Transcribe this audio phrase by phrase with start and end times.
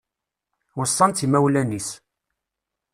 [0.77, 1.89] Weṣṣan-tt imawlan-is